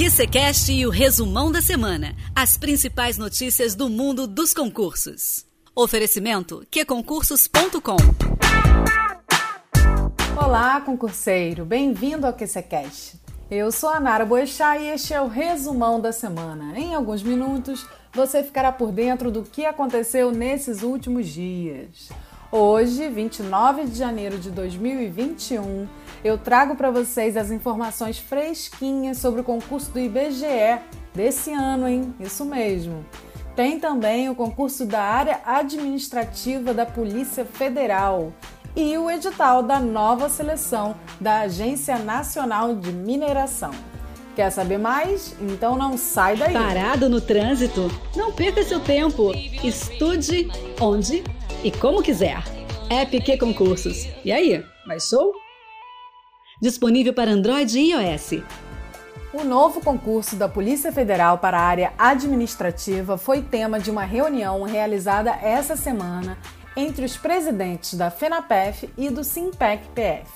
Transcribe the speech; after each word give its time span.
QCCast 0.00 0.72
e 0.72 0.86
o 0.86 0.90
resumão 0.90 1.52
da 1.52 1.60
semana. 1.60 2.16
As 2.34 2.56
principais 2.56 3.18
notícias 3.18 3.74
do 3.74 3.90
mundo 3.90 4.26
dos 4.26 4.54
concursos. 4.54 5.44
Oferecimento 5.76 6.66
qconcursos.com 6.70 7.96
Olá, 10.42 10.80
concurseiro. 10.80 11.66
Bem-vindo 11.66 12.26
ao 12.26 12.32
QCCast. 12.32 13.20
Eu 13.50 13.70
sou 13.70 13.90
a 13.90 14.00
Nara 14.00 14.24
Boechat 14.24 14.80
e 14.80 14.88
este 14.88 15.12
é 15.12 15.20
o 15.20 15.28
resumão 15.28 16.00
da 16.00 16.12
semana. 16.12 16.78
Em 16.78 16.94
alguns 16.94 17.22
minutos, 17.22 17.86
você 18.10 18.42
ficará 18.42 18.72
por 18.72 18.92
dentro 18.92 19.30
do 19.30 19.42
que 19.42 19.66
aconteceu 19.66 20.32
nesses 20.32 20.82
últimos 20.82 21.28
dias. 21.28 22.08
Hoje, 22.50 23.06
29 23.10 23.84
de 23.84 23.98
janeiro 23.98 24.38
de 24.38 24.50
2021, 24.50 25.86
eu 26.22 26.36
trago 26.36 26.74
para 26.74 26.90
vocês 26.90 27.36
as 27.36 27.50
informações 27.50 28.18
fresquinhas 28.18 29.18
sobre 29.18 29.40
o 29.40 29.44
concurso 29.44 29.90
do 29.90 29.98
IBGE 29.98 30.78
desse 31.14 31.52
ano, 31.52 31.88
hein? 31.88 32.14
Isso 32.20 32.44
mesmo. 32.44 33.04
Tem 33.56 33.80
também 33.80 34.28
o 34.28 34.34
concurso 34.34 34.84
da 34.86 35.00
área 35.00 35.40
administrativa 35.44 36.72
da 36.72 36.86
Polícia 36.86 37.44
Federal 37.44 38.32
e 38.76 38.96
o 38.96 39.10
edital 39.10 39.62
da 39.62 39.80
nova 39.80 40.28
seleção 40.28 40.94
da 41.20 41.40
Agência 41.40 41.98
Nacional 41.98 42.74
de 42.74 42.92
Mineração. 42.92 43.72
Quer 44.36 44.50
saber 44.50 44.78
mais? 44.78 45.34
Então 45.40 45.76
não 45.76 45.98
sai 45.98 46.36
daí. 46.36 46.52
Parado 46.52 47.08
no 47.08 47.20
trânsito? 47.20 47.90
Não 48.14 48.32
perca 48.32 48.62
seu 48.62 48.78
tempo. 48.80 49.32
Estude 49.64 50.48
onde 50.80 51.24
e 51.64 51.70
como 51.70 52.02
quiser. 52.02 52.42
App 52.88 53.20
Q 53.20 53.36
Concursos. 53.38 54.08
E 54.24 54.32
aí, 54.32 54.64
baixou? 54.86 55.32
Disponível 56.60 57.14
para 57.14 57.30
Android 57.30 57.78
e 57.78 57.92
iOS. 57.92 58.42
O 59.32 59.42
novo 59.42 59.80
concurso 59.80 60.36
da 60.36 60.46
Polícia 60.46 60.92
Federal 60.92 61.38
para 61.38 61.58
a 61.58 61.62
área 61.62 61.92
administrativa 61.96 63.16
foi 63.16 63.40
tema 63.40 63.80
de 63.80 63.90
uma 63.90 64.04
reunião 64.04 64.62
realizada 64.64 65.30
essa 65.30 65.74
semana 65.74 66.36
entre 66.76 67.06
os 67.06 67.16
presidentes 67.16 67.94
da 67.94 68.10
FENAPEF 68.10 68.90
e 68.98 69.08
do 69.08 69.24
SIMPEC-PF. 69.24 70.30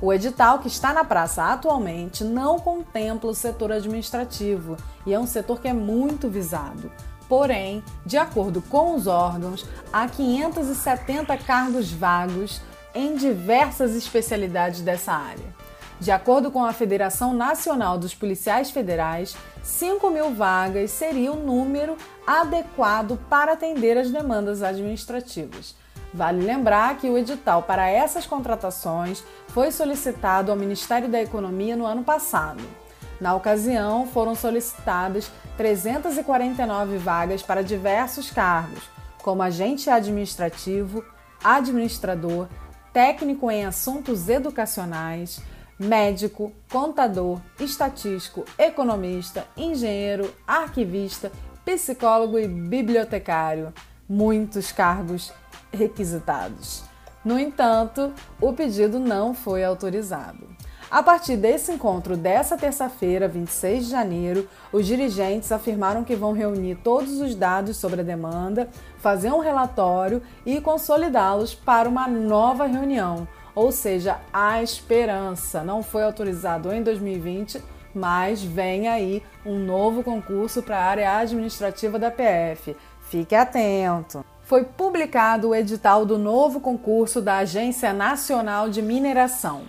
O 0.00 0.10
edital 0.10 0.60
que 0.60 0.68
está 0.68 0.94
na 0.94 1.04
praça 1.04 1.52
atualmente 1.52 2.24
não 2.24 2.58
contempla 2.58 3.30
o 3.30 3.34
setor 3.34 3.70
administrativo 3.70 4.74
e 5.04 5.12
é 5.12 5.20
um 5.20 5.26
setor 5.26 5.60
que 5.60 5.68
é 5.68 5.74
muito 5.74 6.30
visado. 6.30 6.90
Porém, 7.28 7.84
de 8.06 8.16
acordo 8.16 8.62
com 8.62 8.94
os 8.94 9.06
órgãos, 9.06 9.66
há 9.92 10.08
570 10.08 11.36
cargos 11.36 11.92
vagos 11.92 12.62
em 12.94 13.16
diversas 13.16 13.94
especialidades 13.94 14.80
dessa 14.80 15.12
área. 15.12 15.57
De 16.00 16.12
acordo 16.12 16.50
com 16.50 16.64
a 16.64 16.72
Federação 16.72 17.34
Nacional 17.34 17.98
dos 17.98 18.14
Policiais 18.14 18.70
Federais, 18.70 19.36
5 19.64 20.08
mil 20.10 20.32
vagas 20.32 20.92
seria 20.92 21.32
o 21.32 21.36
número 21.36 21.96
adequado 22.24 23.18
para 23.28 23.54
atender 23.54 23.98
as 23.98 24.08
demandas 24.08 24.62
administrativas. 24.62 25.74
Vale 26.14 26.44
lembrar 26.44 26.96
que 26.98 27.10
o 27.10 27.18
edital 27.18 27.64
para 27.64 27.90
essas 27.90 28.26
contratações 28.26 29.24
foi 29.48 29.72
solicitado 29.72 30.52
ao 30.52 30.56
Ministério 30.56 31.08
da 31.08 31.20
Economia 31.20 31.76
no 31.76 31.84
ano 31.84 32.04
passado. 32.04 32.62
Na 33.20 33.34
ocasião, 33.34 34.06
foram 34.06 34.36
solicitadas 34.36 35.30
349 35.56 36.96
vagas 36.98 37.42
para 37.42 37.64
diversos 37.64 38.30
cargos, 38.30 38.84
como 39.20 39.42
agente 39.42 39.90
administrativo, 39.90 41.04
administrador, 41.42 42.46
técnico 42.92 43.50
em 43.50 43.66
assuntos 43.66 44.28
educacionais, 44.28 45.40
médico, 45.78 46.52
contador, 46.70 47.40
estatístico, 47.60 48.44
economista, 48.58 49.46
engenheiro, 49.56 50.34
arquivista, 50.46 51.30
psicólogo 51.64 52.38
e 52.38 52.48
bibliotecário. 52.48 53.72
Muitos 54.08 54.72
cargos 54.72 55.32
requisitados. 55.72 56.82
No 57.24 57.38
entanto, 57.38 58.12
o 58.40 58.52
pedido 58.52 58.98
não 58.98 59.34
foi 59.34 59.62
autorizado. 59.62 60.48
A 60.90 61.02
partir 61.02 61.36
desse 61.36 61.70
encontro 61.70 62.16
dessa 62.16 62.56
terça-feira, 62.56 63.28
26 63.28 63.84
de 63.84 63.90
janeiro, 63.90 64.48
os 64.72 64.86
dirigentes 64.86 65.52
afirmaram 65.52 66.02
que 66.02 66.16
vão 66.16 66.32
reunir 66.32 66.76
todos 66.76 67.20
os 67.20 67.34
dados 67.34 67.76
sobre 67.76 68.00
a 68.00 68.04
demanda, 68.04 68.70
fazer 68.96 69.30
um 69.30 69.40
relatório 69.40 70.22
e 70.46 70.58
consolidá-los 70.62 71.54
para 71.54 71.86
uma 71.86 72.08
nova 72.08 72.64
reunião. 72.64 73.28
Ou 73.58 73.72
seja, 73.72 74.20
a 74.32 74.62
esperança 74.62 75.64
não 75.64 75.82
foi 75.82 76.04
autorizado 76.04 76.72
em 76.72 76.80
2020, 76.80 77.60
mas 77.92 78.40
vem 78.40 78.86
aí 78.86 79.20
um 79.44 79.58
novo 79.58 80.04
concurso 80.04 80.62
para 80.62 80.78
a 80.78 80.84
área 80.84 81.16
administrativa 81.18 81.98
da 81.98 82.08
PF. 82.08 82.76
Fique 83.10 83.34
atento! 83.34 84.24
Foi 84.44 84.62
publicado 84.62 85.48
o 85.48 85.54
edital 85.56 86.06
do 86.06 86.16
novo 86.16 86.60
concurso 86.60 87.20
da 87.20 87.38
Agência 87.38 87.92
Nacional 87.92 88.70
de 88.70 88.80
Mineração. 88.80 89.62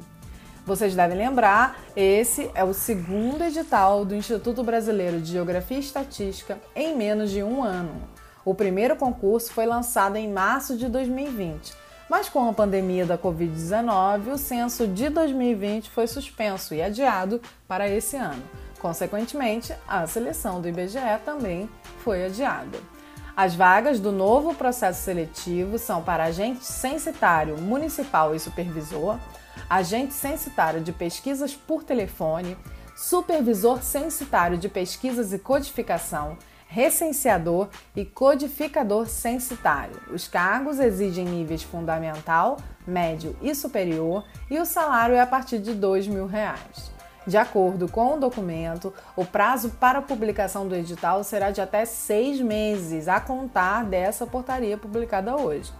Vocês 0.65 0.95
devem 0.95 1.15
lembrar, 1.15 1.79
esse 1.95 2.49
é 2.55 2.63
o 2.63 2.73
segundo 2.73 3.43
edital 3.43 4.03
do 4.03 4.15
Instituto 4.15 4.63
Brasileiro 4.63 5.21
de 5.21 5.33
Geografia 5.33 5.77
e 5.77 5.81
Estatística 5.81 6.57
em 6.75 6.97
menos 6.97 7.29
de 7.29 7.43
um 7.43 7.63
ano. 7.63 8.01
O 8.43 8.55
primeiro 8.55 8.95
concurso 8.95 9.53
foi 9.53 9.67
lançado 9.67 10.15
em 10.15 10.27
março 10.27 10.75
de 10.75 10.89
2020 10.89 11.85
mas 12.09 12.29
com 12.29 12.49
a 12.49 12.53
pandemia 12.53 13.05
da 13.05 13.17
Covid-19, 13.17 14.31
o 14.31 14.37
censo 14.37 14.87
de 14.87 15.09
2020 15.09 15.89
foi 15.89 16.07
suspenso 16.07 16.73
e 16.73 16.81
adiado 16.81 17.41
para 17.67 17.89
esse 17.89 18.15
ano. 18.15 18.41
Consequentemente, 18.79 19.75
a 19.85 20.07
seleção 20.07 20.61
do 20.61 20.69
IBGE 20.69 21.19
também 21.25 21.69
foi 22.05 22.23
adiada. 22.23 22.79
As 23.37 23.53
vagas 23.53 23.99
do 23.99 24.11
novo 24.11 24.55
processo 24.55 25.03
seletivo 25.03 25.77
são 25.77 26.01
para 26.01 26.23
agente 26.23 26.65
censitário 26.65 27.55
municipal 27.61 28.33
e 28.33 28.39
supervisor, 28.39 29.19
agente 29.69 30.15
censitário 30.15 30.81
de 30.81 30.91
pesquisas 30.91 31.53
por 31.53 31.83
telefone, 31.83 32.57
supervisor 32.95 33.83
censitário 33.83 34.57
de 34.57 34.67
pesquisas 34.67 35.33
e 35.33 35.37
codificação 35.37 36.35
recenseador 36.67 37.69
e 37.95 38.03
codificador 38.03 39.07
censitário. 39.07 40.01
Os 40.11 40.27
cargos 40.27 40.79
exigem 40.79 41.23
níveis 41.23 41.61
fundamental, 41.61 42.57
médio 42.87 43.35
e 43.39 43.53
superior 43.53 44.25
e 44.49 44.59
o 44.59 44.65
salário 44.65 45.15
é 45.15 45.21
a 45.21 45.27
partir 45.27 45.59
de 45.59 45.75
2 45.75 46.07
mil 46.07 46.25
reais. 46.25 46.96
De 47.27 47.35
acordo 47.35 47.89
com 47.89 48.13
o 48.13 48.17
documento, 48.17 48.93
o 49.13 49.25
prazo 49.25 49.71
para 49.71 50.01
publicação 50.01 50.65
do 50.65 50.73
edital 50.73 51.25
será 51.25 51.51
de 51.51 51.59
até 51.59 51.83
seis 51.83 52.39
meses, 52.39 53.09
a 53.09 53.19
contar 53.19 53.83
dessa 53.83 54.25
portaria 54.25 54.77
publicada 54.77 55.35
hoje. 55.35 55.73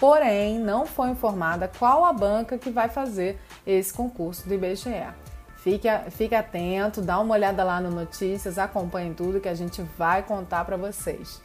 Porém, 0.00 0.58
não 0.58 0.86
foi 0.86 1.10
informada 1.10 1.70
qual 1.78 2.04
a 2.04 2.12
banca 2.12 2.58
que 2.58 2.68
vai 2.68 2.88
fazer 2.88 3.40
esse 3.64 3.92
concurso 3.92 4.48
do 4.48 4.54
IBGE. 4.54 5.06
Fique, 5.58 5.88
fique 6.10 6.34
atento, 6.34 7.00
dá 7.00 7.20
uma 7.20 7.34
olhada 7.34 7.62
lá 7.62 7.80
no 7.80 7.90
Notícias, 7.90 8.58
acompanhe 8.58 9.14
tudo 9.14 9.40
que 9.40 9.48
a 9.48 9.54
gente 9.54 9.80
vai 9.96 10.24
contar 10.24 10.64
para 10.64 10.76
vocês. 10.76 11.40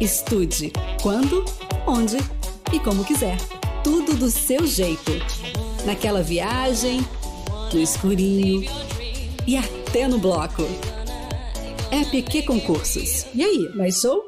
Estude 0.00 0.72
quando, 1.02 1.44
onde 1.84 2.18
e 2.72 2.78
como 2.78 3.04
quiser. 3.04 3.36
Tudo 3.82 4.14
do 4.14 4.30
seu 4.30 4.64
jeito. 4.64 5.10
Naquela 5.84 6.22
viagem, 6.22 7.00
no 7.72 7.80
escurinho 7.80 8.87
e 9.48 9.56
até 9.56 10.06
no 10.06 10.18
bloco. 10.18 10.62
É 11.90 12.44
Concursos. 12.44 13.24
E 13.34 13.42
aí, 13.42 13.74
mais 13.74 13.98
show? 13.98 14.22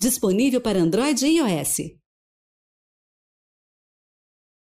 Disponível 0.00 0.60
para 0.60 0.80
Android 0.80 1.24
e 1.24 1.38
iOS. 1.38 1.99